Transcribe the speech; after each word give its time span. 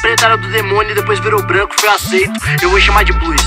preta 0.00 0.26
era 0.26 0.36
do 0.36 0.48
demônio 0.50 0.92
e 0.92 0.94
depois 0.94 1.18
virou 1.20 1.42
branco, 1.42 1.74
foi 1.78 1.88
aceito. 1.88 2.32
Eu 2.62 2.70
vou 2.70 2.80
chamar 2.80 3.04
de 3.04 3.12
blues. 3.12 3.42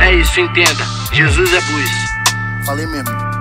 É 0.00 0.14
isso, 0.14 0.40
entenda. 0.40 0.84
Jesus 1.12 1.52
é 1.52 1.60
blues. 1.60 1.90
Falei 2.64 2.86
mesmo. 2.86 3.32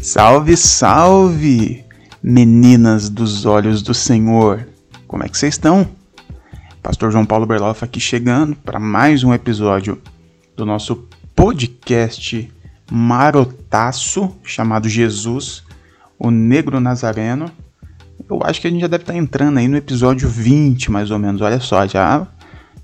Salve, 0.00 0.56
salve, 0.56 1.84
meninas 2.22 3.08
dos 3.10 3.44
olhos 3.44 3.82
do 3.82 3.92
Senhor. 3.92 4.66
Como 5.06 5.22
é 5.22 5.28
que 5.28 5.36
vocês 5.36 5.54
estão? 5.54 5.88
Pastor 6.82 7.12
João 7.12 7.26
Paulo 7.26 7.44
Berloff 7.44 7.84
aqui 7.84 8.00
chegando 8.00 8.56
para 8.56 8.80
mais 8.80 9.22
um 9.22 9.34
episódio 9.34 10.00
do 10.56 10.64
nosso 10.64 11.06
podcast 11.36 12.50
marotaço 12.90 14.36
chamado 14.42 14.88
Jesus, 14.88 15.64
o 16.18 16.30
Negro 16.30 16.80
Nazareno. 16.80 17.50
Eu 18.28 18.40
acho 18.42 18.60
que 18.60 18.66
a 18.66 18.70
gente 18.70 18.80
já 18.80 18.86
deve 18.86 19.02
estar 19.02 19.12
tá 19.12 19.18
entrando 19.18 19.58
aí 19.58 19.68
no 19.68 19.76
episódio 19.76 20.28
20, 20.28 20.90
mais 20.90 21.10
ou 21.10 21.18
menos. 21.18 21.40
Olha 21.40 21.60
só, 21.60 21.86
já 21.86 22.26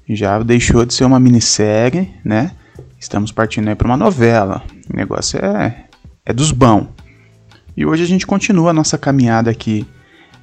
já 0.08 0.38
deixou 0.42 0.84
de 0.84 0.92
ser 0.92 1.04
uma 1.04 1.18
minissérie, 1.18 2.14
né? 2.24 2.52
Estamos 2.98 3.32
partindo 3.32 3.68
aí 3.68 3.74
para 3.74 3.86
uma 3.86 3.96
novela. 3.96 4.62
O 4.92 4.96
negócio 4.96 5.38
é 5.38 5.84
é 6.26 6.32
dos 6.32 6.52
bons. 6.52 6.88
E 7.76 7.84
hoje 7.84 8.02
a 8.02 8.06
gente 8.06 8.26
continua 8.26 8.70
a 8.70 8.72
nossa 8.72 8.96
caminhada 8.96 9.50
aqui 9.50 9.86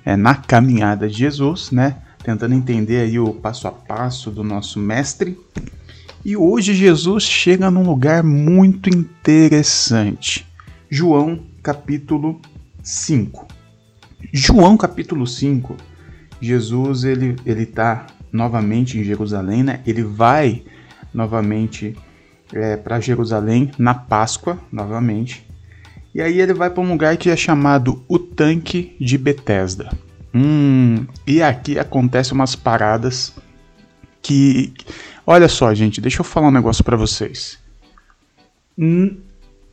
é, 0.06 0.16
na 0.16 0.36
caminhada 0.36 1.08
de 1.08 1.18
Jesus, 1.18 1.72
né? 1.72 1.98
Tentando 2.24 2.54
entender 2.54 3.02
aí 3.02 3.18
o 3.18 3.34
passo 3.34 3.68
a 3.68 3.72
passo 3.72 4.30
do 4.30 4.44
nosso 4.44 4.80
mestre. 4.80 5.38
E 6.24 6.38
hoje 6.38 6.76
Jesus 6.76 7.24
chega 7.24 7.72
num 7.72 7.84
lugar 7.84 8.24
muito 8.24 8.90
interessante. 8.90 10.46
João 10.88 11.40
capítulo 11.64 12.40
5. 12.84 13.48
João 14.32 14.78
capítulo 14.78 15.26
5. 15.26 15.76
Jesus 16.40 17.04
ele 17.04 17.36
ele 17.44 17.66
tá 17.66 18.06
novamente 18.32 19.00
em 19.00 19.04
Jerusalém, 19.04 19.64
né? 19.64 19.82
Ele 19.86 20.04
vai 20.04 20.62
novamente 21.12 21.96
é, 22.54 22.78
para 22.78 23.00
Jerusalém 23.00 23.72
na 23.80 23.96
Páscoa, 23.96 24.60
novamente. 24.72 25.44
E 26.14 26.22
aí 26.22 26.40
ele 26.40 26.54
vai 26.54 26.70
para 26.70 26.84
um 26.84 26.92
lugar 26.92 27.18
que 27.18 27.32
é 27.32 27.36
chamado 27.36 28.04
o 28.08 28.20
Tanque 28.20 28.96
de 29.00 29.18
Betesda. 29.18 29.90
Hum, 30.34 31.08
e 31.26 31.42
aqui 31.42 31.80
acontecem 31.80 32.34
umas 32.34 32.56
paradas 32.56 33.34
que, 34.22 34.74
olha 35.26 35.48
só, 35.48 35.74
gente, 35.74 36.02
deixa 36.02 36.22
eu 36.22 36.26
falar 36.26 36.48
um 36.48 36.52
negócio 36.52 36.84
para 36.84 36.98
vocês. 36.98 37.58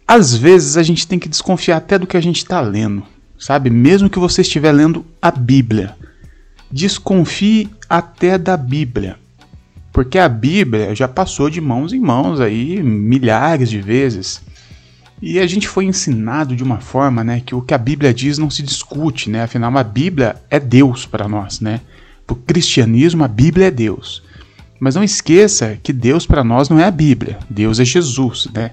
Às 0.06 0.34
vezes 0.34 0.77
a 0.77 0.82
gente 0.82 1.06
tem 1.06 1.18
que 1.18 1.28
desconfiar 1.28 1.77
até 1.77 1.98
do 1.98 2.06
que 2.06 2.16
a 2.16 2.20
gente 2.20 2.38
está 2.38 2.60
lendo, 2.60 3.02
sabe? 3.38 3.70
Mesmo 3.70 4.10
que 4.10 4.18
você 4.18 4.42
estiver 4.42 4.72
lendo 4.72 5.05
a 5.20 5.30
Bíblia, 5.30 5.94
desconfie 6.70 7.68
até 7.88 8.38
da 8.38 8.56
Bíblia. 8.56 9.16
Porque 9.92 10.18
a 10.18 10.28
Bíblia 10.28 10.94
já 10.94 11.08
passou 11.08 11.50
de 11.50 11.60
mãos 11.60 11.92
em 11.92 12.00
mãos 12.00 12.40
aí 12.40 12.83
milhares 12.83 13.68
de 13.68 13.80
vezes. 13.80 14.40
E 15.20 15.40
a 15.40 15.46
gente 15.46 15.66
foi 15.66 15.84
ensinado 15.84 16.55
de 16.55 16.62
uma 16.62 16.78
forma, 16.78 17.24
né, 17.24 17.42
que 17.44 17.55
o 17.55 17.60
que 17.60 17.74
a 17.74 17.78
Bíblia 17.78 18.14
diz 18.14 18.38
não 18.38 18.48
se 18.48 18.62
discute, 18.62 19.28
né? 19.28 19.42
Afinal, 19.42 19.77
a 19.77 19.83
Bíblia 19.83 20.36
é 20.48 20.60
Deus 20.60 21.05
para 21.05 21.27
nós, 21.27 21.60
né? 21.60 21.80
Para 22.24 22.34
o 22.34 22.36
cristianismo, 22.36 23.24
a 23.24 23.28
Bíblia 23.28 23.66
é 23.66 23.70
Deus. 23.70 24.22
Mas 24.80 24.94
não 24.94 25.02
esqueça 25.02 25.78
que 25.82 25.92
Deus 25.92 26.26
para 26.26 26.44
nós 26.44 26.68
não 26.68 26.78
é 26.78 26.84
a 26.84 26.90
Bíblia, 26.90 27.38
Deus 27.50 27.80
é 27.80 27.84
Jesus, 27.84 28.48
né? 28.54 28.72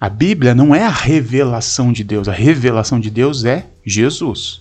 A 0.00 0.08
Bíblia 0.08 0.54
não 0.54 0.74
é 0.74 0.84
a 0.84 0.90
revelação 0.90 1.92
de 1.92 2.02
Deus, 2.02 2.26
a 2.26 2.32
revelação 2.32 2.98
de 2.98 3.10
Deus 3.10 3.44
é 3.44 3.66
Jesus. 3.84 4.60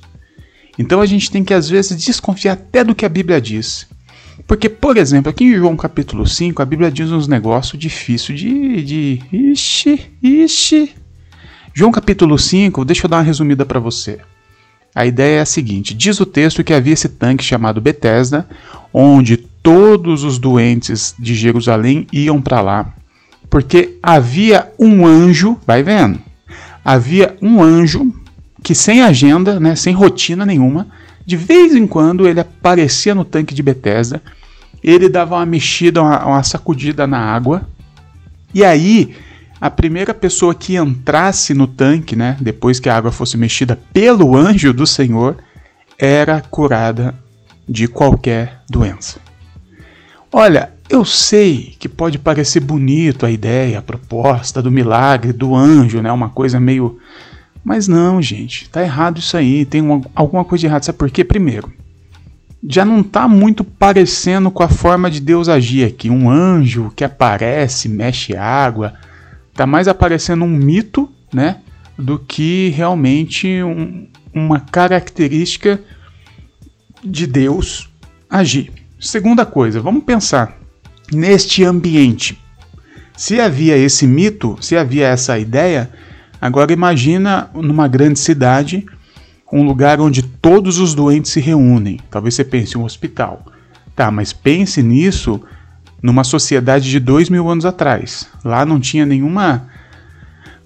Então 0.77 1.01
a 1.01 1.05
gente 1.05 1.31
tem 1.31 1.43
que 1.43 1.53
às 1.53 1.69
vezes 1.69 2.03
desconfiar 2.03 2.53
até 2.53 2.83
do 2.83 2.93
que 2.93 3.05
a 3.05 3.09
Bíblia 3.09 3.39
diz. 3.41 3.87
Porque, 4.45 4.67
por 4.67 4.97
exemplo, 4.97 5.29
aqui 5.29 5.45
em 5.45 5.55
João 5.55 5.75
capítulo 5.75 6.27
5, 6.27 6.61
a 6.61 6.65
Bíblia 6.65 6.91
diz 6.91 7.11
uns 7.11 7.27
negócios 7.27 7.79
difíceis 7.79 8.39
de, 8.39 8.83
de. 8.83 9.21
Ixi, 9.31 10.11
ixi, 10.21 10.93
João 11.73 11.91
capítulo 11.91 12.37
5, 12.37 12.83
deixa 12.83 13.05
eu 13.05 13.09
dar 13.09 13.17
uma 13.17 13.23
resumida 13.23 13.65
para 13.65 13.79
você. 13.79 14.19
A 14.93 15.05
ideia 15.05 15.37
é 15.37 15.41
a 15.41 15.45
seguinte: 15.45 15.93
diz 15.93 16.19
o 16.19 16.25
texto 16.25 16.63
que 16.63 16.73
havia 16.73 16.93
esse 16.93 17.07
tanque 17.07 17.43
chamado 17.43 17.79
Betesda, 17.79 18.47
onde 18.93 19.37
todos 19.61 20.23
os 20.23 20.39
doentes 20.39 21.13
de 21.17 21.33
Jerusalém 21.35 22.07
iam 22.11 22.41
para 22.41 22.61
lá, 22.61 22.93
porque 23.49 23.97
havia 24.01 24.71
um 24.79 25.05
anjo, 25.05 25.57
vai 25.65 25.83
vendo, 25.83 26.19
havia 26.83 27.35
um 27.41 27.61
anjo 27.61 28.13
que 28.63 28.75
sem 28.75 29.01
agenda, 29.01 29.59
né, 29.59 29.75
sem 29.75 29.93
rotina 29.93 30.45
nenhuma, 30.45 30.87
de 31.25 31.35
vez 31.35 31.75
em 31.75 31.85
quando 31.85 32.27
ele 32.27 32.39
aparecia 32.39 33.13
no 33.13 33.23
tanque 33.23 33.53
de 33.53 33.63
Betesda, 33.63 34.21
ele 34.83 35.09
dava 35.09 35.35
uma 35.35 35.45
mexida, 35.45 36.01
uma, 36.01 36.25
uma 36.25 36.43
sacudida 36.43 37.05
na 37.05 37.19
água, 37.19 37.67
e 38.53 38.63
aí 38.63 39.15
a 39.61 39.69
primeira 39.69 40.13
pessoa 40.13 40.55
que 40.55 40.77
entrasse 40.77 41.53
no 41.53 41.67
tanque, 41.67 42.15
né, 42.15 42.37
depois 42.39 42.79
que 42.79 42.89
a 42.89 42.95
água 42.95 43.11
fosse 43.11 43.37
mexida 43.37 43.77
pelo 43.91 44.35
anjo 44.35 44.73
do 44.73 44.87
Senhor, 44.87 45.37
era 45.97 46.41
curada 46.41 47.13
de 47.67 47.87
qualquer 47.87 48.61
doença. 48.69 49.19
Olha, 50.31 50.71
eu 50.89 51.03
sei 51.03 51.75
que 51.79 51.89
pode 51.89 52.19
parecer 52.19 52.59
bonito 52.59 53.25
a 53.25 53.31
ideia, 53.31 53.79
a 53.79 53.81
proposta 53.81 54.61
do 54.61 54.71
milagre 54.71 55.33
do 55.33 55.55
anjo, 55.55 56.01
né, 56.01 56.11
uma 56.11 56.29
coisa 56.29 56.59
meio 56.59 56.99
mas 57.63 57.87
não, 57.87 58.21
gente, 58.21 58.69
tá 58.69 58.81
errado 58.81 59.19
isso 59.19 59.35
aí, 59.35 59.65
tem 59.65 59.81
uma, 59.81 60.01
alguma 60.15 60.45
coisa 60.45 60.61
de 60.61 60.65
errado. 60.67 60.83
Sabe 60.85 60.97
por 60.97 61.11
quê? 61.11 61.25
Primeiro, 61.25 61.71
já 62.63 62.85
não 62.85 63.03
tá 63.03 63.27
muito 63.27 63.65
parecendo 63.65 64.49
com 64.49 64.63
a 64.63 64.69
forma 64.69 65.11
de 65.11 65.19
Deus 65.19 65.49
agir 65.49 65.85
aqui. 65.85 66.09
Um 66.09 66.29
anjo 66.29 66.91
que 66.95 67.03
aparece, 67.03 67.89
mexe 67.89 68.35
água, 68.35 68.93
Tá 69.59 69.67
mais 69.67 69.89
aparecendo 69.89 70.45
um 70.45 70.47
mito, 70.47 71.11
né? 71.33 71.57
Do 71.97 72.17
que 72.17 72.69
realmente 72.69 73.61
um, 73.61 74.07
uma 74.33 74.61
característica 74.61 75.81
de 77.03 77.27
Deus 77.27 77.89
agir. 78.29 78.71
Segunda 78.99 79.45
coisa, 79.45 79.79
vamos 79.79 80.03
pensar 80.03 80.57
neste 81.09 81.63
ambiente. 81.63 82.37
Se 83.15 83.39
havia 83.39 83.77
esse 83.77 84.05
mito, 84.05 84.57
se 84.59 84.75
havia 84.75 85.07
essa 85.07 85.39
ideia, 85.39 85.89
agora 86.41 86.73
imagina 86.73 87.49
numa 87.53 87.87
grande 87.87 88.19
cidade, 88.19 88.85
um 89.53 89.63
lugar 89.63 90.01
onde 90.01 90.21
todos 90.21 90.79
os 90.79 90.93
doentes 90.93 91.31
se 91.31 91.39
reúnem. 91.39 92.01
Talvez 92.11 92.35
você 92.35 92.43
pense 92.43 92.77
um 92.77 92.83
hospital. 92.83 93.45
Tá, 93.95 94.11
mas 94.11 94.33
pense 94.33 94.83
nisso 94.83 95.41
numa 96.03 96.25
sociedade 96.25 96.89
de 96.89 96.99
dois 96.99 97.29
mil 97.29 97.49
anos 97.49 97.63
atrás. 97.63 98.27
Lá 98.43 98.65
não 98.65 98.81
tinha 98.81 99.05
nenhuma. 99.05 99.69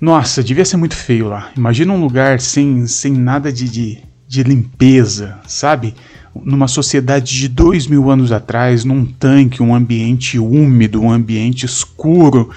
Nossa, 0.01 0.43
devia 0.43 0.65
ser 0.65 0.77
muito 0.77 0.95
feio 0.95 1.27
lá. 1.27 1.51
Imagina 1.55 1.93
um 1.93 2.01
lugar 2.01 2.39
sem, 2.39 2.87
sem 2.87 3.13
nada 3.13 3.53
de, 3.53 3.69
de, 3.69 4.03
de 4.27 4.41
limpeza, 4.41 5.39
sabe? 5.45 5.93
Numa 6.41 6.67
sociedade 6.67 7.37
de 7.37 7.47
dois 7.47 7.85
mil 7.85 8.09
anos 8.09 8.31
atrás, 8.31 8.83
num 8.83 9.05
tanque, 9.05 9.61
um 9.61 9.75
ambiente 9.75 10.39
úmido, 10.39 11.01
um 11.01 11.11
ambiente 11.11 11.65
escuro, 11.65 12.49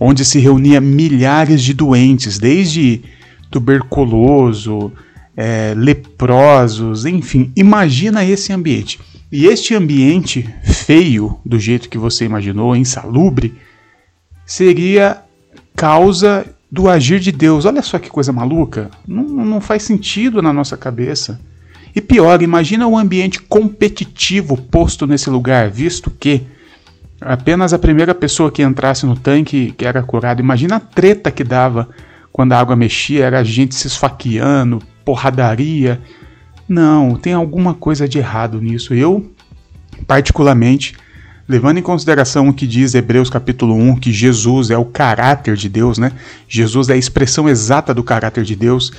onde 0.00 0.24
se 0.24 0.38
reunia 0.38 0.80
milhares 0.80 1.62
de 1.62 1.74
doentes, 1.74 2.38
desde 2.38 3.02
tuberculoso, 3.50 4.92
é, 5.36 5.74
leprosos, 5.76 7.06
enfim. 7.06 7.52
Imagina 7.56 8.24
esse 8.24 8.52
ambiente. 8.52 9.00
E 9.30 9.46
este 9.46 9.74
ambiente 9.74 10.48
feio, 10.62 11.38
do 11.44 11.58
jeito 11.58 11.88
que 11.88 11.98
você 11.98 12.24
imaginou, 12.24 12.76
insalubre, 12.76 13.54
seria 14.46 15.22
causa 15.74 16.46
do 16.70 16.88
agir 16.88 17.20
de 17.20 17.32
Deus. 17.32 17.64
Olha 17.64 17.82
só 17.82 17.98
que 17.98 18.10
coisa 18.10 18.32
maluca. 18.32 18.90
Não, 19.06 19.22
não 19.24 19.60
faz 19.60 19.82
sentido 19.82 20.40
na 20.42 20.52
nossa 20.52 20.76
cabeça. 20.76 21.40
E 21.94 22.00
pior, 22.00 22.42
imagina 22.42 22.86
o 22.86 22.98
ambiente 22.98 23.40
competitivo 23.40 24.56
posto 24.56 25.06
nesse 25.06 25.30
lugar, 25.30 25.70
visto 25.70 26.10
que 26.10 26.42
apenas 27.20 27.72
a 27.72 27.78
primeira 27.78 28.14
pessoa 28.14 28.50
que 28.50 28.62
entrasse 28.62 29.06
no 29.06 29.16
tanque 29.16 29.72
que 29.76 29.86
era 29.86 30.02
curada. 30.02 30.40
Imagina 30.40 30.76
a 30.76 30.80
treta 30.80 31.30
que 31.30 31.44
dava 31.44 31.88
quando 32.34 32.52
a 32.52 32.58
água 32.58 32.74
mexia, 32.74 33.24
era 33.24 33.44
gente 33.44 33.76
se 33.76 33.86
esfaqueando, 33.86 34.82
porradaria. 35.04 36.00
Não, 36.68 37.14
tem 37.14 37.32
alguma 37.32 37.74
coisa 37.74 38.08
de 38.08 38.18
errado 38.18 38.60
nisso. 38.60 38.92
Eu, 38.92 39.30
particularmente, 40.04 40.96
levando 41.48 41.78
em 41.78 41.82
consideração 41.82 42.48
o 42.48 42.52
que 42.52 42.66
diz 42.66 42.92
Hebreus 42.92 43.30
capítulo 43.30 43.76
1, 43.76 43.96
que 43.96 44.12
Jesus 44.12 44.70
é 44.70 44.76
o 44.76 44.84
caráter 44.84 45.54
de 45.54 45.68
Deus, 45.68 45.96
né? 45.96 46.10
Jesus 46.48 46.88
é 46.88 46.94
a 46.94 46.96
expressão 46.96 47.48
exata 47.48 47.94
do 47.94 48.02
caráter 48.02 48.42
de 48.42 48.56
Deus. 48.56 48.92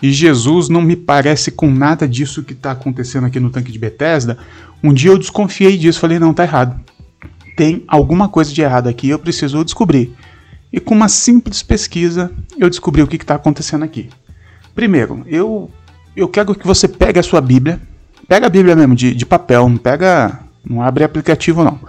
E 0.00 0.12
Jesus 0.12 0.68
não 0.68 0.80
me 0.80 0.94
parece 0.94 1.50
com 1.50 1.70
nada 1.70 2.06
disso 2.06 2.42
que 2.42 2.52
está 2.52 2.70
acontecendo 2.70 3.26
aqui 3.26 3.40
no 3.40 3.50
tanque 3.50 3.72
de 3.72 3.78
Bethesda. 3.78 4.38
Um 4.82 4.92
dia 4.92 5.10
eu 5.10 5.18
desconfiei 5.18 5.76
disso, 5.76 5.98
falei, 5.98 6.18
não, 6.18 6.32
tá 6.32 6.44
errado. 6.44 6.78
Tem 7.56 7.82
alguma 7.88 8.28
coisa 8.28 8.52
de 8.52 8.62
errado 8.62 8.88
aqui, 8.88 9.08
eu 9.08 9.18
preciso 9.18 9.64
descobrir. 9.64 10.14
E 10.72 10.78
com 10.78 10.94
uma 10.94 11.08
simples 11.08 11.62
pesquisa, 11.62 12.30
eu 12.56 12.70
descobri 12.70 13.02
o 13.02 13.06
que 13.06 13.16
está 13.16 13.34
acontecendo 13.34 13.84
aqui. 13.84 14.08
Primeiro, 14.74 15.24
eu, 15.26 15.68
eu 16.14 16.28
quero 16.28 16.54
que 16.54 16.66
você 16.66 16.86
pegue 16.86 17.18
a 17.18 17.22
sua 17.22 17.40
Bíblia, 17.40 17.80
pega 18.28 18.46
a 18.46 18.50
Bíblia 18.50 18.76
mesmo, 18.76 18.94
de, 18.94 19.12
de 19.12 19.26
papel, 19.26 19.68
não 19.68 19.78
pega. 19.78 20.38
não 20.64 20.80
abre 20.80 21.02
aplicativo 21.02 21.64
não. 21.64 21.80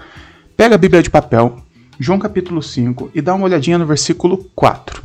Pega 0.57 0.73
a 0.73 0.77
Bíblia 0.77 1.03
de 1.03 1.09
papel, 1.09 1.57
João 2.00 2.17
capítulo 2.17 2.63
5, 2.63 3.11
e 3.13 3.21
dá 3.21 3.35
uma 3.35 3.45
olhadinha 3.45 3.77
no 3.77 3.85
versículo 3.85 4.50
4. 4.56 5.03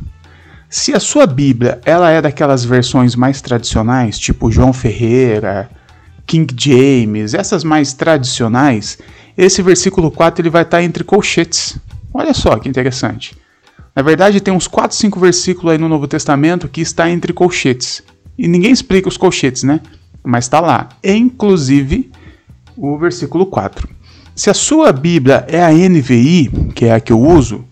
Se 0.69 0.93
a 0.93 0.99
sua 0.99 1.25
Bíblia 1.25 1.79
ela 1.85 2.09
é 2.09 2.21
daquelas 2.21 2.65
versões 2.65 3.15
mais 3.15 3.41
tradicionais, 3.41 4.19
tipo 4.19 4.51
João 4.51 4.73
Ferreira, 4.73 5.69
King 6.25 6.53
James, 6.57 7.33
essas 7.33 7.63
mais 7.63 7.93
tradicionais, 7.93 8.97
esse 9.37 9.61
versículo 9.61 10.09
4 10.11 10.41
ele 10.41 10.49
vai 10.49 10.63
estar 10.63 10.81
entre 10.81 11.03
colchetes. 11.03 11.77
Olha 12.13 12.33
só 12.33 12.57
que 12.57 12.67
interessante. 12.67 13.37
Na 13.95 14.01
verdade, 14.01 14.41
tem 14.41 14.53
uns 14.53 14.67
4, 14.67 14.95
5 14.95 15.19
versículos 15.19 15.71
aí 15.71 15.77
no 15.77 15.87
Novo 15.87 16.07
Testamento 16.07 16.67
que 16.67 16.81
está 16.81 17.09
entre 17.09 17.31
colchetes. 17.31 18.03
E 18.37 18.47
ninguém 18.47 18.71
explica 18.71 19.07
os 19.07 19.15
colchetes, 19.15 19.63
né? 19.63 19.79
Mas 20.23 20.45
está 20.45 20.59
lá. 20.59 20.89
Inclusive 21.03 22.11
o 22.75 22.97
versículo 22.97 23.45
4. 23.45 23.87
Se 24.35 24.49
a 24.49 24.53
sua 24.53 24.91
Bíblia 24.91 25.45
é 25.47 25.63
a 25.63 25.71
NVI, 25.71 26.71
que 26.75 26.85
é 26.85 26.93
a 26.93 26.99
que 26.99 27.13
eu 27.13 27.21
uso, 27.21 27.63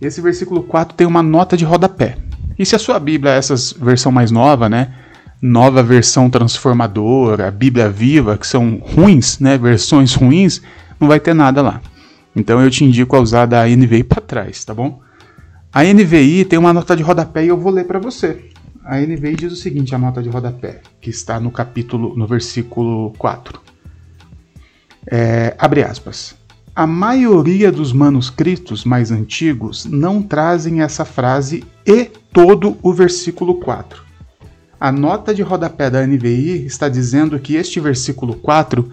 esse 0.00 0.20
versículo 0.20 0.62
4 0.62 0.94
tem 0.94 1.06
uma 1.06 1.22
nota 1.22 1.56
de 1.56 1.64
rodapé. 1.64 2.16
E 2.58 2.64
se 2.64 2.74
a 2.74 2.78
sua 2.78 2.98
Bíblia 2.98 3.32
é 3.32 3.38
essa 3.38 3.54
versão 3.78 4.10
mais 4.10 4.30
nova, 4.30 4.68
né? 4.68 4.94
Nova 5.40 5.82
versão 5.82 6.30
transformadora, 6.30 7.50
Bíblia 7.50 7.90
viva, 7.90 8.38
que 8.38 8.46
são 8.46 8.80
ruins, 8.82 9.38
né? 9.38 9.58
Versões 9.58 10.14
ruins, 10.14 10.62
não 10.98 11.08
vai 11.08 11.20
ter 11.20 11.34
nada 11.34 11.60
lá. 11.60 11.80
Então 12.34 12.60
eu 12.60 12.70
te 12.70 12.84
indico 12.84 13.16
a 13.16 13.20
usar 13.20 13.46
da 13.46 13.66
NVI 13.66 14.04
para 14.04 14.20
trás, 14.20 14.64
tá 14.64 14.74
bom? 14.74 15.00
A 15.72 15.84
NVI 15.84 16.44
tem 16.46 16.58
uma 16.58 16.72
nota 16.72 16.96
de 16.96 17.02
rodapé 17.02 17.44
e 17.44 17.48
eu 17.48 17.58
vou 17.58 17.72
ler 17.72 17.84
para 17.84 17.98
você. 17.98 18.50
A 18.84 18.98
NVI 18.98 19.36
diz 19.36 19.52
o 19.52 19.56
seguinte, 19.56 19.94
a 19.94 19.98
nota 19.98 20.22
de 20.22 20.28
rodapé, 20.28 20.80
que 21.00 21.10
está 21.10 21.40
no 21.40 21.50
capítulo, 21.50 22.16
no 22.16 22.26
versículo 22.26 23.12
4. 23.18 23.60
É, 25.10 25.54
abre 25.58 25.82
aspas. 25.82 26.34
A 26.76 26.86
maioria 26.86 27.72
dos 27.72 27.90
manuscritos 27.90 28.84
mais 28.84 29.10
antigos 29.10 29.86
não 29.86 30.20
trazem 30.22 30.82
essa 30.82 31.06
frase 31.06 31.64
e 31.86 32.04
todo 32.30 32.76
o 32.82 32.92
versículo 32.92 33.54
4. 33.54 34.02
A 34.78 34.92
nota 34.92 35.34
de 35.34 35.40
rodapé 35.40 35.88
da 35.88 36.06
NVI 36.06 36.66
está 36.66 36.86
dizendo 36.90 37.38
que 37.38 37.54
este 37.54 37.80
versículo 37.80 38.34
4 38.34 38.90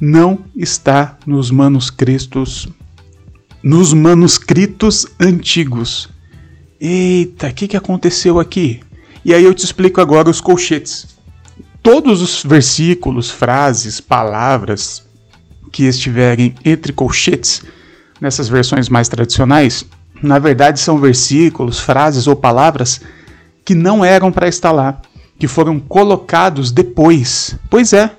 não 0.00 0.38
está 0.56 1.18
nos 1.26 1.50
manuscritos 1.50 2.70
nos 3.62 3.92
manuscritos 3.92 5.06
antigos. 5.20 6.08
Eita, 6.80 7.48
o 7.48 7.52
que, 7.52 7.68
que 7.68 7.76
aconteceu 7.76 8.40
aqui? 8.40 8.80
E 9.22 9.34
aí 9.34 9.44
eu 9.44 9.52
te 9.52 9.62
explico 9.62 10.00
agora 10.00 10.30
os 10.30 10.40
colchetes. 10.40 11.18
Todos 11.82 12.22
os 12.22 12.42
versículos, 12.42 13.30
frases, 13.30 14.00
palavras 14.00 15.05
que 15.72 15.84
estiverem 15.84 16.54
entre 16.64 16.92
colchetes 16.92 17.62
nessas 18.20 18.48
versões 18.48 18.88
mais 18.88 19.08
tradicionais, 19.08 19.84
na 20.22 20.38
verdade 20.38 20.80
são 20.80 20.98
versículos, 20.98 21.78
frases 21.80 22.26
ou 22.26 22.34
palavras 22.34 23.00
que 23.64 23.74
não 23.74 24.04
eram 24.04 24.32
para 24.32 24.48
estar 24.48 24.72
lá, 24.72 25.00
que 25.38 25.48
foram 25.48 25.78
colocados 25.78 26.70
depois. 26.70 27.58
Pois 27.68 27.92
é, 27.92 28.10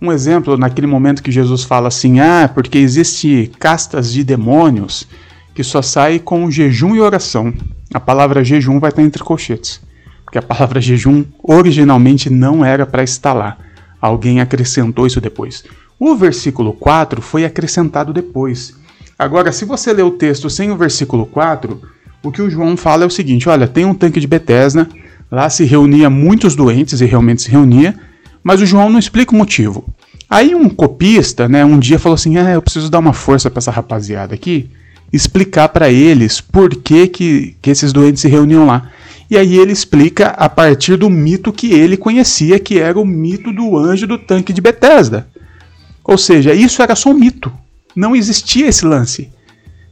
um 0.00 0.10
exemplo, 0.10 0.56
naquele 0.56 0.86
momento 0.86 1.22
que 1.22 1.30
Jesus 1.30 1.62
fala 1.62 1.88
assim: 1.88 2.18
ah, 2.18 2.50
porque 2.52 2.76
existe 2.76 3.50
castas 3.58 4.12
de 4.12 4.24
demônios 4.24 5.06
que 5.54 5.62
só 5.62 5.80
sai 5.80 6.18
com 6.18 6.50
jejum 6.50 6.96
e 6.96 7.00
oração. 7.00 7.54
A 7.94 8.00
palavra 8.00 8.42
jejum 8.42 8.80
vai 8.80 8.90
estar 8.90 9.02
entre 9.02 9.22
colchetes, 9.22 9.80
porque 10.24 10.38
a 10.38 10.42
palavra 10.42 10.80
jejum 10.80 11.24
originalmente 11.42 12.28
não 12.28 12.64
era 12.64 12.84
para 12.84 13.02
estar 13.04 13.32
lá. 13.32 13.58
Alguém 14.00 14.40
acrescentou 14.40 15.06
isso 15.06 15.20
depois. 15.20 15.62
O 16.04 16.16
versículo 16.16 16.72
4 16.72 17.22
foi 17.22 17.44
acrescentado 17.44 18.12
depois. 18.12 18.74
Agora, 19.16 19.52
se 19.52 19.64
você 19.64 19.92
ler 19.92 20.02
o 20.02 20.10
texto 20.10 20.50
sem 20.50 20.68
o 20.68 20.76
versículo 20.76 21.24
4, 21.24 21.80
o 22.24 22.32
que 22.32 22.42
o 22.42 22.50
João 22.50 22.76
fala 22.76 23.04
é 23.04 23.06
o 23.06 23.10
seguinte: 23.10 23.48
olha, 23.48 23.68
tem 23.68 23.84
um 23.84 23.94
tanque 23.94 24.18
de 24.18 24.26
Betesda, 24.26 24.88
lá 25.30 25.48
se 25.48 25.62
reunia 25.62 26.10
muitos 26.10 26.56
doentes 26.56 27.00
e 27.00 27.04
realmente 27.04 27.42
se 27.42 27.50
reunia, 27.52 27.94
mas 28.42 28.60
o 28.60 28.66
João 28.66 28.90
não 28.90 28.98
explica 28.98 29.32
o 29.32 29.38
motivo. 29.38 29.84
Aí 30.28 30.56
um 30.56 30.68
copista, 30.68 31.48
né, 31.48 31.64
um 31.64 31.78
dia 31.78 32.00
falou 32.00 32.14
assim: 32.14 32.36
"Ah, 32.36 32.50
eu 32.50 32.62
preciso 32.62 32.90
dar 32.90 32.98
uma 32.98 33.12
força 33.12 33.48
para 33.48 33.60
essa 33.60 33.70
rapaziada 33.70 34.34
aqui, 34.34 34.68
explicar 35.12 35.68
para 35.68 35.88
eles 35.88 36.40
por 36.40 36.74
que, 36.74 37.06
que 37.06 37.54
que 37.62 37.70
esses 37.70 37.92
doentes 37.92 38.22
se 38.22 38.28
reuniam 38.28 38.66
lá". 38.66 38.90
E 39.30 39.38
aí 39.38 39.56
ele 39.56 39.70
explica 39.70 40.30
a 40.30 40.48
partir 40.48 40.96
do 40.96 41.08
mito 41.08 41.52
que 41.52 41.72
ele 41.72 41.96
conhecia, 41.96 42.58
que 42.58 42.80
era 42.80 42.98
o 42.98 43.06
mito 43.06 43.52
do 43.52 43.78
anjo 43.78 44.04
do 44.04 44.18
tanque 44.18 44.52
de 44.52 44.60
Betesda. 44.60 45.28
Ou 46.04 46.18
seja, 46.18 46.54
isso 46.54 46.82
era 46.82 46.94
só 46.94 47.10
um 47.10 47.14
mito. 47.14 47.52
Não 47.94 48.16
existia 48.16 48.66
esse 48.66 48.84
lance. 48.84 49.30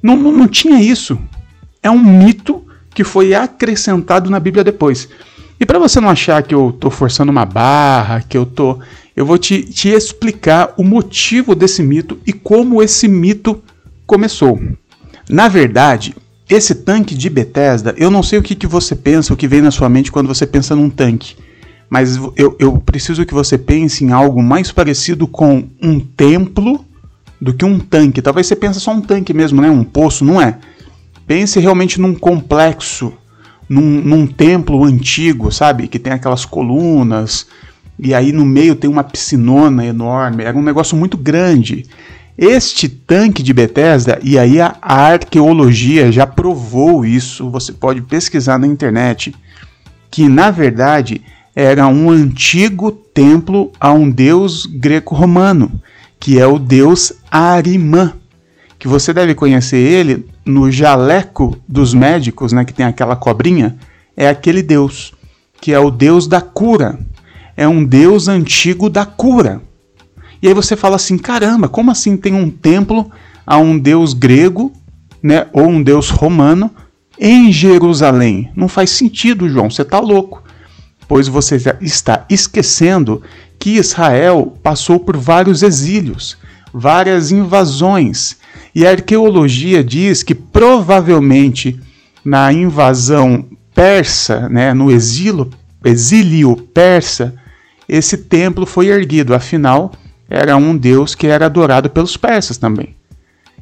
Não, 0.03 0.17
não, 0.17 0.33
não 0.33 0.49
tinha 0.49 0.81
isso. 0.81 1.19
É 1.83 1.91
um 1.91 1.99
mito 1.99 2.65
que 2.95 3.05
foi 3.05 3.35
acrescentado 3.35 4.31
na 4.31 4.41
Bíblia 4.41 4.65
depois. 4.65 5.09
E 5.59 5.67
para 5.67 5.79
você 5.79 6.01
não 6.01 6.09
achar 6.09 6.43
que 6.43 6.55
eu 6.55 6.71
estou 6.71 6.91
forçando 6.91 7.31
uma 7.31 7.45
barra, 7.45 8.23
que 8.27 8.37
eu 8.37 8.47
tô, 8.47 8.79
eu 9.15 9.27
vou 9.27 9.37
te, 9.37 9.63
te 9.63 9.89
explicar 9.89 10.73
o 10.79 10.83
motivo 10.83 11.55
desse 11.55 11.83
mito 11.83 12.19
e 12.27 12.33
como 12.33 12.83
esse 12.83 13.07
mito 13.07 13.63
começou. 14.07 14.59
Na 15.29 15.49
verdade, 15.49 16.17
esse 16.49 16.75
tanque 16.75 17.15
de 17.15 17.29
Bethesda, 17.29 17.95
eu 17.97 18.11
não 18.11 18.23
sei 18.23 18.39
o 18.39 18.43
que, 18.43 18.55
que 18.55 18.67
você 18.67 18.97
pensa, 18.97 19.33
o 19.33 19.37
que 19.37 19.47
vem 19.47 19.61
na 19.61 19.71
sua 19.71 19.89
mente 19.89 20.11
quando 20.11 20.27
você 20.27 20.47
pensa 20.47 20.75
num 20.75 20.91
tanque, 20.91 21.37
mas 21.91 22.17
eu, 22.37 22.57
eu 22.59 22.79
preciso 22.79 23.27
que 23.27 23.35
você 23.35 23.59
pense 23.59 24.05
em 24.05 24.13
algo 24.13 24.43
mais 24.43 24.73
parecido 24.73 25.27
com 25.27 25.65
um 25.83 26.01
templo 26.01 26.85
do 27.41 27.53
que 27.53 27.65
um 27.65 27.79
tanque. 27.79 28.23
Talvez 28.23 28.47
você 28.47 28.57
pense 28.57 28.81
só 28.81 28.93
um 28.93 29.01
tanque 29.01 29.35
mesmo, 29.35 29.61
né? 29.61 29.69
Um 29.69 29.85
poço, 29.85 30.25
não 30.25 30.41
é? 30.41 30.57
Pense 31.27 31.59
realmente 31.61 32.01
num 32.01 32.15
complexo 32.15 33.13
num, 33.71 33.83
num 33.83 34.27
templo 34.27 34.85
antigo, 34.85 35.53
sabe? 35.53 35.87
Que 35.87 36.01
tem 36.01 36.13
aquelas 36.13 36.45
colunas, 36.45 37.47
e 37.97 38.13
aí 38.13 38.33
no 38.33 38.45
meio 38.45 38.75
tem 38.75 38.91
uma 38.91 39.05
piscinona 39.05 39.87
enorme, 39.87 40.43
era 40.43 40.59
um 40.59 40.63
negócio 40.63 40.97
muito 40.97 41.17
grande. 41.17 41.87
Este 42.37 42.89
tanque 42.89 43.45
de 43.45 43.53
Bethesda, 43.53 44.19
e 44.25 44.37
aí 44.37 44.61
a, 44.61 44.77
a 44.83 45.13
arqueologia 45.13 46.11
já 46.11 46.27
provou 46.27 47.05
isso, 47.05 47.49
você 47.49 47.73
pode 47.73 48.03
pesquisar 48.03 48.59
na 48.59 48.67
internet, 48.67 49.33
que 50.11 50.29
na 50.29 50.51
verdade 50.51 51.23
era 51.55 51.87
um 51.87 52.11
antigo 52.11 52.93
templo 52.93 53.73
a 53.81 53.93
um 53.93 54.11
deus 54.11 54.67
greco-romano, 54.67 55.81
que 56.19 56.39
é 56.39 56.47
o 56.47 56.59
deus 56.59 57.13
Arimã, 57.31 58.15
que 58.79 58.89
você 58.89 59.13
deve 59.13 59.35
conhecer 59.35 59.77
ele 59.77 60.27
no 60.45 60.71
jaleco 60.71 61.57
dos 61.69 61.93
médicos, 61.93 62.53
né, 62.53 62.65
que 62.65 62.73
tem 62.73 62.87
aquela 62.87 63.17
cobrinha, 63.17 63.77
é 64.17 64.29
aquele 64.29 64.63
Deus, 64.63 65.13
que 65.61 65.73
é 65.73 65.79
o 65.79 65.91
Deus 65.91 66.27
da 66.27 66.41
cura. 66.41 66.99
É 67.57 67.69
um 67.69 67.85
Deus 67.85 68.27
antigo 68.27 68.89
da 68.89 69.05
cura. 69.05 69.61
E 70.43 70.49
aí 70.49 70.55
você 70.55 70.75
fala 70.77 70.97
assim: 70.97 71.19
caramba, 71.19 71.69
como 71.69 71.91
assim 71.91 72.17
tem 72.17 72.33
um 72.35 72.49
templo 72.49 73.11
a 73.47 73.59
um 73.59 73.79
Deus 73.79 74.15
grego, 74.15 74.73
né, 75.23 75.47
ou 75.53 75.69
um 75.69 75.83
Deus 75.83 76.09
romano 76.09 76.71
em 77.19 77.53
Jerusalém? 77.53 78.51
Não 78.57 78.69
faz 78.69 78.91
sentido, 78.91 79.49
João, 79.49 79.71
você 79.71 79.83
está 79.83 80.01
louco. 80.01 80.43
Pois 81.11 81.27
você 81.27 81.57
está 81.81 82.25
esquecendo 82.31 83.21
que 83.59 83.71
Israel 83.71 84.57
passou 84.63 85.01
por 85.01 85.17
vários 85.17 85.61
exílios, 85.61 86.39
várias 86.73 87.33
invasões 87.33 88.37
e 88.73 88.87
a 88.87 88.91
arqueologia 88.91 89.83
diz 89.83 90.23
que 90.23 90.37
provavelmente 90.37 91.81
na 92.25 92.53
invasão 92.53 93.45
persa, 93.75 94.49
né, 94.49 94.73
no 94.73 94.89
exílio, 94.89 95.51
exílio 95.85 96.57
persa, 96.73 97.35
esse 97.89 98.17
templo 98.17 98.65
foi 98.65 98.87
erguido. 98.87 99.35
Afinal, 99.35 99.91
era 100.29 100.57
um 100.57 100.77
deus 100.77 101.17
que 101.17 101.27
era 101.27 101.47
adorado 101.47 101.91
pelos 101.91 102.17
persas 102.17 102.57
também. 102.57 102.95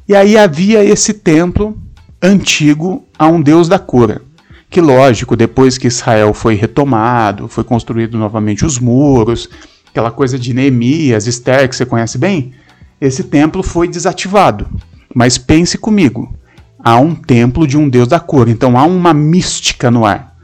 E 0.07 0.15
aí 0.15 0.37
havia 0.37 0.83
esse 0.83 1.13
templo 1.13 1.75
antigo 2.21 3.07
a 3.17 3.27
um 3.27 3.41
deus 3.41 3.67
da 3.67 3.79
cura. 3.79 4.21
Que 4.69 4.79
lógico, 4.79 5.35
depois 5.35 5.77
que 5.77 5.87
Israel 5.87 6.33
foi 6.33 6.53
retomado, 6.53 7.47
foi 7.47 7.63
construído 7.63 8.17
novamente 8.17 8.63
os 8.63 8.77
muros, 8.77 9.49
aquela 9.89 10.11
coisa 10.11 10.37
de 10.37 10.53
Neemias, 10.53 11.25
Esther, 11.25 11.67
que 11.67 11.75
você 11.75 11.85
conhece 11.85 12.19
bem, 12.19 12.53
esse 13.01 13.23
templo 13.23 13.63
foi 13.63 13.87
desativado. 13.87 14.67
Mas 15.13 15.39
pense 15.39 15.77
comigo: 15.77 16.31
há 16.77 16.99
um 16.99 17.15
templo 17.15 17.65
de 17.65 17.77
um 17.77 17.89
deus 17.89 18.07
da 18.07 18.19
cor, 18.19 18.47
então 18.47 18.77
há 18.77 18.83
uma 18.83 19.13
mística 19.13 19.89
no 19.89 20.05
ar. 20.05 20.35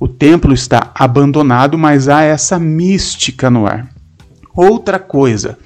O 0.00 0.08
templo 0.08 0.54
está 0.54 0.90
abandonado, 0.94 1.76
mas 1.76 2.08
há 2.08 2.22
essa 2.22 2.58
mística 2.58 3.50
no 3.50 3.66
ar. 3.66 3.88
Outra 4.56 4.98
coisa, 4.98 5.58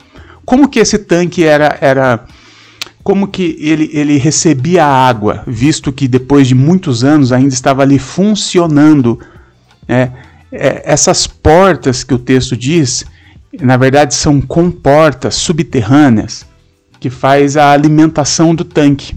como 0.44 0.68
que 0.68 0.80
esse 0.80 0.98
tanque 0.98 1.44
era 1.44 1.78
era 1.80 2.24
como 3.08 3.26
que 3.26 3.56
ele, 3.58 3.88
ele 3.94 4.18
recebia 4.18 4.84
a 4.84 5.08
água, 5.08 5.42
visto 5.46 5.90
que 5.90 6.06
depois 6.06 6.46
de 6.46 6.54
muitos 6.54 7.02
anos 7.02 7.32
ainda 7.32 7.54
estava 7.54 7.80
ali 7.80 7.98
funcionando. 7.98 9.18
Né? 9.88 10.12
É, 10.52 10.82
essas 10.84 11.26
portas 11.26 12.04
que 12.04 12.12
o 12.12 12.18
texto 12.18 12.54
diz, 12.54 13.06
na 13.62 13.78
verdade 13.78 14.14
são 14.14 14.42
comportas 14.42 15.36
subterrâneas 15.36 16.44
que 17.00 17.08
faz 17.08 17.56
a 17.56 17.72
alimentação 17.72 18.54
do 18.54 18.62
tanque, 18.62 19.16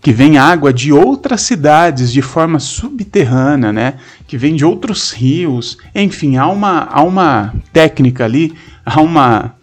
que 0.00 0.12
vem 0.12 0.38
água 0.38 0.72
de 0.72 0.92
outras 0.92 1.40
cidades 1.40 2.12
de 2.12 2.22
forma 2.22 2.60
subterrânea, 2.60 3.72
né? 3.72 3.94
Que 4.28 4.38
vem 4.38 4.54
de 4.54 4.64
outros 4.64 5.10
rios, 5.10 5.76
enfim, 5.92 6.36
há 6.36 6.46
uma, 6.46 6.86
há 6.88 7.02
uma 7.02 7.52
técnica 7.72 8.24
ali, 8.24 8.54
há 8.86 9.00
uma 9.00 9.56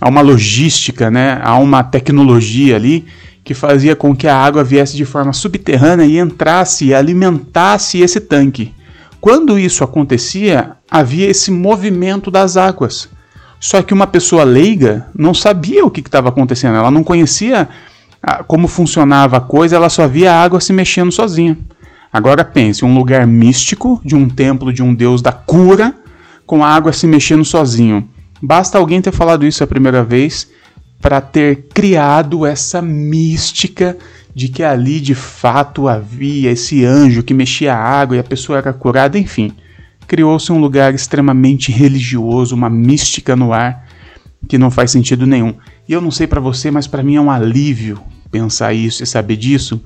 há 0.00 0.08
uma 0.08 0.20
logística, 0.20 1.10
né? 1.10 1.40
há 1.42 1.56
uma 1.58 1.82
tecnologia 1.82 2.76
ali 2.76 3.04
que 3.44 3.54
fazia 3.54 3.96
com 3.96 4.14
que 4.14 4.26
a 4.26 4.36
água 4.36 4.62
viesse 4.62 4.96
de 4.96 5.04
forma 5.04 5.32
subterrânea 5.32 6.06
e 6.06 6.18
entrasse 6.18 6.86
e 6.86 6.94
alimentasse 6.94 8.00
esse 8.00 8.20
tanque. 8.20 8.72
Quando 9.20 9.58
isso 9.58 9.84
acontecia, 9.84 10.72
havia 10.90 11.28
esse 11.28 11.50
movimento 11.50 12.30
das 12.30 12.56
águas. 12.56 13.08
Só 13.58 13.82
que 13.82 13.92
uma 13.92 14.06
pessoa 14.06 14.44
leiga 14.44 15.06
não 15.14 15.34
sabia 15.34 15.84
o 15.84 15.90
que 15.90 16.00
estava 16.00 16.30
acontecendo, 16.30 16.76
ela 16.76 16.90
não 16.90 17.04
conhecia 17.04 17.68
ah, 18.22 18.42
como 18.42 18.68
funcionava 18.68 19.36
a 19.36 19.40
coisa, 19.40 19.76
ela 19.76 19.90
só 19.90 20.08
via 20.08 20.32
a 20.32 20.42
água 20.42 20.60
se 20.60 20.72
mexendo 20.72 21.12
sozinha. 21.12 21.58
Agora 22.12 22.44
pense, 22.44 22.84
um 22.84 22.94
lugar 22.94 23.26
místico, 23.26 24.00
de 24.04 24.16
um 24.16 24.28
templo 24.28 24.72
de 24.72 24.82
um 24.82 24.94
deus 24.94 25.22
da 25.22 25.32
cura, 25.32 25.94
com 26.46 26.64
a 26.64 26.68
água 26.68 26.92
se 26.92 27.06
mexendo 27.06 27.44
sozinho. 27.44 28.08
Basta 28.42 28.78
alguém 28.78 29.02
ter 29.02 29.12
falado 29.12 29.46
isso 29.46 29.62
a 29.62 29.66
primeira 29.66 30.02
vez 30.02 30.48
para 31.00 31.20
ter 31.20 31.68
criado 31.72 32.44
essa 32.44 32.82
mística 32.82 33.96
de 34.34 34.48
que 34.48 34.62
ali 34.62 35.00
de 35.00 35.14
fato 35.14 35.88
havia 35.88 36.50
esse 36.50 36.84
anjo 36.84 37.22
que 37.22 37.34
mexia 37.34 37.74
a 37.74 37.78
água 37.78 38.16
e 38.16 38.20
a 38.20 38.24
pessoa 38.24 38.58
era 38.58 38.72
curada, 38.72 39.18
enfim. 39.18 39.52
Criou-se 40.06 40.50
um 40.52 40.60
lugar 40.60 40.94
extremamente 40.94 41.72
religioso, 41.72 42.54
uma 42.54 42.70
mística 42.70 43.34
no 43.34 43.52
ar 43.52 43.86
que 44.48 44.58
não 44.58 44.70
faz 44.70 44.90
sentido 44.90 45.26
nenhum. 45.26 45.54
E 45.88 45.92
eu 45.92 46.00
não 46.00 46.10
sei 46.10 46.26
para 46.26 46.40
você, 46.40 46.70
mas 46.70 46.86
para 46.86 47.02
mim 47.02 47.16
é 47.16 47.20
um 47.20 47.30
alívio 47.30 48.00
pensar 48.30 48.72
isso 48.72 49.02
e 49.02 49.06
saber 49.06 49.36
disso, 49.36 49.82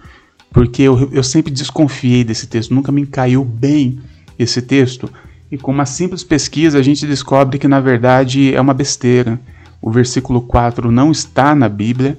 porque 0.52 0.82
eu, 0.82 1.10
eu 1.12 1.22
sempre 1.22 1.52
desconfiei 1.52 2.22
desse 2.22 2.46
texto, 2.46 2.74
nunca 2.74 2.92
me 2.92 3.06
caiu 3.06 3.44
bem 3.44 3.98
esse 4.38 4.60
texto. 4.60 5.10
E 5.50 5.58
com 5.58 5.70
uma 5.70 5.86
simples 5.86 6.24
pesquisa 6.24 6.78
a 6.78 6.82
gente 6.82 7.06
descobre 7.06 7.58
que 7.58 7.68
na 7.68 7.80
verdade 7.80 8.54
é 8.54 8.60
uma 8.60 8.74
besteira. 8.74 9.40
O 9.80 9.90
versículo 9.90 10.40
4 10.40 10.90
não 10.90 11.10
está 11.10 11.54
na 11.54 11.68
Bíblia, 11.68 12.16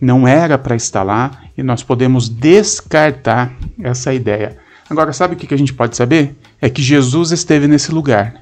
não 0.00 0.26
era 0.26 0.56
para 0.56 0.76
estar 0.76 1.02
lá, 1.02 1.42
e 1.58 1.62
nós 1.62 1.82
podemos 1.82 2.28
descartar 2.28 3.52
essa 3.82 4.14
ideia. 4.14 4.56
Agora, 4.88 5.12
sabe 5.12 5.34
o 5.34 5.36
que 5.36 5.52
a 5.52 5.58
gente 5.58 5.74
pode 5.74 5.96
saber? 5.96 6.34
É 6.60 6.70
que 6.70 6.82
Jesus 6.82 7.32
esteve 7.32 7.68
nesse 7.68 7.92
lugar. 7.92 8.34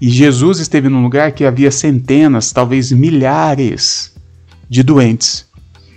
E 0.00 0.08
Jesus 0.08 0.58
esteve 0.58 0.88
num 0.88 1.02
lugar 1.02 1.32
que 1.32 1.44
havia 1.44 1.70
centenas, 1.70 2.52
talvez 2.52 2.92
milhares 2.92 4.14
de 4.68 4.82
doentes. 4.82 5.46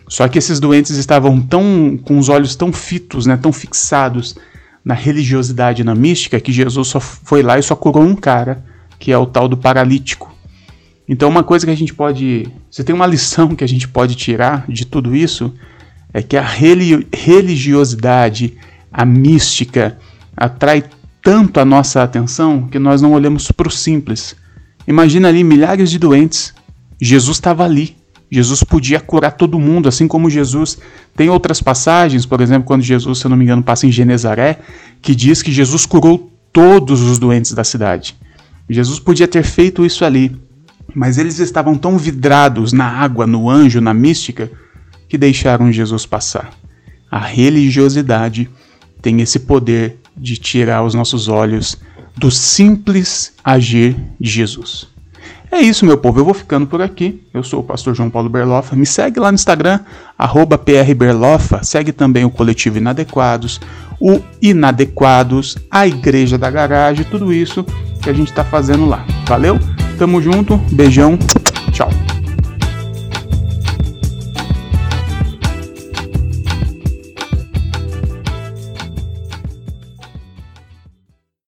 Só 0.07 0.27
que 0.27 0.37
esses 0.37 0.59
doentes 0.59 0.97
estavam 0.97 1.39
tão 1.41 1.97
com 2.03 2.17
os 2.17 2.27
olhos 2.27 2.55
tão 2.55 2.73
fitos, 2.73 3.25
né, 3.25 3.37
tão 3.37 3.53
fixados 3.53 4.35
na 4.83 4.93
religiosidade, 4.93 5.83
na 5.83 5.95
mística, 5.95 6.39
que 6.39 6.51
Jesus 6.51 6.87
só 6.87 6.99
foi 6.99 7.43
lá 7.43 7.59
e 7.59 7.63
só 7.63 7.75
curou 7.75 8.03
um 8.03 8.15
cara, 8.15 8.63
que 8.97 9.11
é 9.11 9.17
o 9.17 9.25
tal 9.25 9.47
do 9.47 9.57
paralítico. 9.57 10.33
Então, 11.07 11.29
uma 11.29 11.43
coisa 11.43 11.65
que 11.65 11.71
a 11.71 11.75
gente 11.75 11.93
pode. 11.93 12.47
Você 12.69 12.83
tem 12.83 12.95
uma 12.95 13.05
lição 13.05 13.55
que 13.55 13.63
a 13.63 13.67
gente 13.67 13.87
pode 13.87 14.15
tirar 14.15 14.65
de 14.67 14.85
tudo 14.85 15.15
isso 15.15 15.53
é 16.13 16.21
que 16.21 16.37
a 16.37 16.43
religiosidade, 16.43 18.57
a 18.91 19.05
mística, 19.05 19.97
atrai 20.35 20.83
tanto 21.21 21.59
a 21.59 21.65
nossa 21.65 22.03
atenção 22.03 22.67
que 22.67 22.79
nós 22.79 23.01
não 23.01 23.13
olhamos 23.13 23.51
para 23.51 23.67
o 23.67 23.71
simples. 23.71 24.35
Imagina 24.87 25.27
ali 25.27 25.43
milhares 25.43 25.91
de 25.91 25.99
doentes. 25.99 26.53
Jesus 26.99 27.37
estava 27.37 27.63
ali. 27.63 27.95
Jesus 28.31 28.63
podia 28.63 28.99
curar 29.01 29.31
todo 29.31 29.59
mundo, 29.59 29.89
assim 29.89 30.07
como 30.07 30.29
Jesus. 30.29 30.77
Tem 31.17 31.29
outras 31.29 31.61
passagens, 31.61 32.25
por 32.25 32.39
exemplo, 32.39 32.65
quando 32.65 32.81
Jesus, 32.81 33.19
se 33.19 33.25
eu 33.25 33.29
não 33.29 33.35
me 33.35 33.43
engano, 33.43 33.61
passa 33.61 33.85
em 33.85 33.91
Genezaré, 33.91 34.59
que 35.01 35.13
diz 35.13 35.41
que 35.41 35.51
Jesus 35.51 35.85
curou 35.85 36.31
todos 36.53 37.01
os 37.01 37.19
doentes 37.19 37.51
da 37.51 37.65
cidade. 37.65 38.15
Jesus 38.69 38.99
podia 38.99 39.27
ter 39.27 39.43
feito 39.43 39.85
isso 39.85 40.05
ali, 40.05 40.33
mas 40.95 41.17
eles 41.17 41.39
estavam 41.39 41.75
tão 41.75 41.97
vidrados 41.97 42.71
na 42.71 42.85
água, 42.85 43.27
no 43.27 43.49
anjo, 43.49 43.81
na 43.81 43.93
mística, 43.93 44.49
que 45.09 45.17
deixaram 45.17 45.71
Jesus 45.71 46.05
passar. 46.05 46.53
A 47.09 47.19
religiosidade 47.19 48.49
tem 49.01 49.19
esse 49.19 49.39
poder 49.39 49.99
de 50.15 50.37
tirar 50.37 50.83
os 50.83 50.93
nossos 50.93 51.27
olhos 51.27 51.77
do 52.15 52.31
simples 52.31 53.33
agir 53.43 53.97
de 54.17 54.29
Jesus. 54.29 54.90
É 55.51 55.59
isso, 55.59 55.85
meu 55.85 55.97
povo. 55.97 56.19
Eu 56.19 56.25
vou 56.25 56.33
ficando 56.33 56.65
por 56.65 56.81
aqui. 56.81 57.21
Eu 57.33 57.43
sou 57.43 57.59
o 57.59 57.63
pastor 57.63 57.93
João 57.93 58.09
Paulo 58.09 58.29
Berlofa. 58.29 58.75
Me 58.75 58.85
segue 58.85 59.19
lá 59.19 59.29
no 59.31 59.35
Instagram, 59.35 59.81
prberlofa. 60.57 61.61
Segue 61.61 61.91
também 61.91 62.23
o 62.23 62.29
Coletivo 62.29 62.77
Inadequados, 62.77 63.59
o 63.99 64.21
Inadequados, 64.41 65.57
a 65.69 65.85
Igreja 65.85 66.37
da 66.37 66.49
Garagem, 66.49 67.05
tudo 67.05 67.33
isso 67.33 67.65
que 68.01 68.09
a 68.09 68.13
gente 68.13 68.29
está 68.29 68.45
fazendo 68.45 68.85
lá. 68.85 69.05
Valeu? 69.27 69.59
Tamo 69.99 70.21
junto. 70.21 70.57
Beijão. 70.71 71.19
Tchau. 71.73 71.89